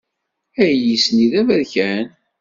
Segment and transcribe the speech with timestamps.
[0.63, 2.05] Ayis-nni d aberkan?